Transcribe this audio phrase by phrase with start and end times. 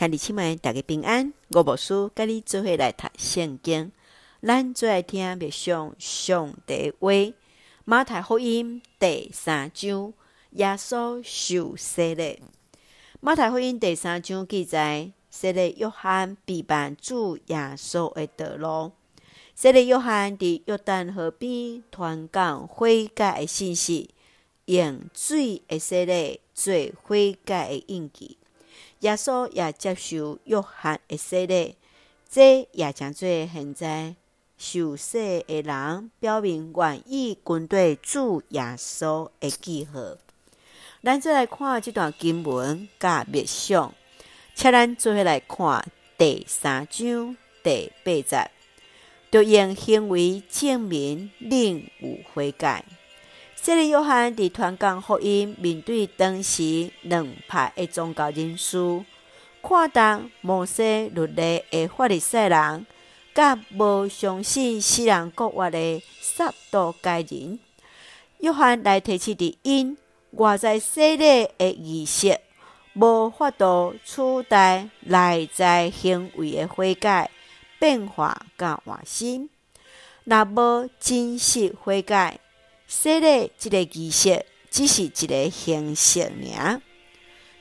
[0.00, 1.30] 兄弟姊妹，大家平安。
[1.48, 3.92] 我无事，甲你做伙来读圣经。
[4.40, 7.10] 咱最爱听默上上帝话。
[7.84, 10.14] 马太福音第三章，
[10.52, 12.40] 耶稣受洗礼。
[13.20, 18.92] 马太福音第三章记载，洗礼约翰陪伴主耶稣的道路。
[19.54, 24.08] 洗礼约翰伫约旦河边传讲悔改的信息，
[24.64, 26.72] 用水的洗礼做
[27.02, 28.38] 悔改的印记。
[29.00, 31.76] 耶稣也接受约翰的洗礼，
[32.28, 34.14] 这也将做现在
[34.58, 40.16] 受洗的人表明愿意跟随主耶稣的记号。
[41.02, 43.94] 咱再来看这段经文甲默想，
[44.54, 48.50] 请咱做伙来看第三章第八节，
[49.30, 52.84] 着用行为证明领有悔改。
[53.62, 59.04] 这个约翰伫传讲福音，面对当时两派的宗教人士，
[59.62, 62.86] 看重摩西律例的法利赛人，
[63.34, 67.58] 甲无相信死人复活的撒都该人。
[68.38, 69.98] 约翰来提起伫因
[70.30, 72.40] 外在洗礼的仪式，
[72.94, 77.30] 无法度取代内在行为的悔改、
[77.78, 79.50] 变化甲换新，
[80.24, 82.40] 若无真实悔改。
[82.90, 86.22] 洗礼这个仪式只是一个形式
[86.56, 86.82] 尔。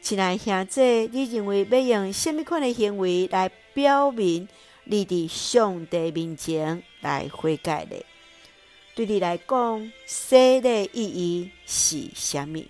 [0.00, 0.80] 亲爱兄弟，
[1.12, 4.48] 你认为要用什么款的行为来表明
[4.84, 7.96] 你伫上帝面前来悔改呢？
[8.94, 12.64] 对你来讲，洗礼意义是什么？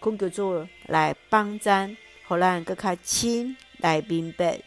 [0.00, 1.96] 恳求主来帮咱，
[2.28, 4.60] 互咱更较亲来明白，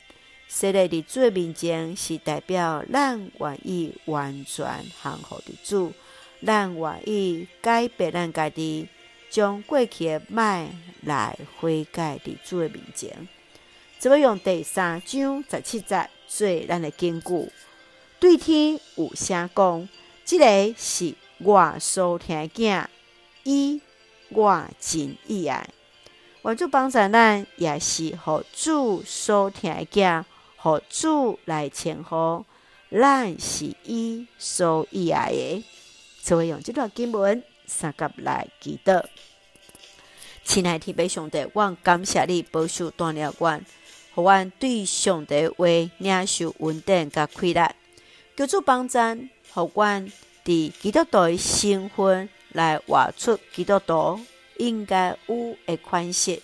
[0.49, 4.67] 洗礼伫主面前是代表咱愿意完全
[5.01, 5.93] 降服的主。
[6.45, 8.87] 咱愿意改变咱家己，
[9.29, 10.67] 将过去的歹
[11.01, 13.27] 来悔改伫主的面前。
[13.99, 17.51] 怎么用第三章十七节做咱的根据？
[18.19, 19.89] 对天有声讲，
[20.25, 22.85] 这个是我所听的囝，
[23.43, 23.81] 伊
[24.29, 25.67] 我真意爱。
[26.43, 30.23] 愿主帮助咱，也是互主所听的囝，
[30.57, 32.45] 互主来称呼，
[32.91, 35.63] 咱是伊所意爱的。
[36.27, 39.01] 就会用这段经文三甲来祈祷。
[40.43, 43.61] 亲爱的天父上帝，我感谢你保守锻炼我，
[44.13, 45.65] 互我对上帝话
[45.99, 47.73] 领受稳定甲快乐。
[48.35, 48.99] 求主帮助，
[49.53, 50.11] 互我伫
[50.43, 54.19] 基督徒的身份来活出基督徒
[54.57, 56.41] 应该有的款式，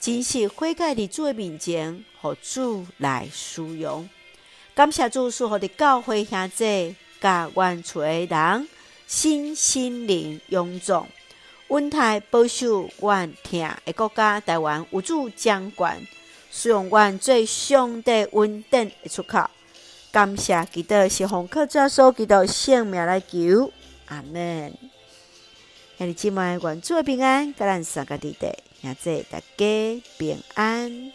[0.00, 4.08] 真实悔改伫主的面前，互主来使用。
[4.74, 8.68] 感谢主，所好的教会兄弟甲原厝的人。
[9.06, 11.06] 新心灵臃肿，
[11.68, 16.06] 稳台保守，愿听的国家台湾有主掌权，
[16.50, 19.48] 使用愿做上帝稳定的出口。
[20.10, 23.70] 感谢基督是奉靠耶稣基督性命来求，
[24.06, 24.72] 阿门。
[25.98, 28.46] 兄弟姊妹，愿主的平安，甲咱三个弟弟，
[28.80, 31.12] 也祝大家平安。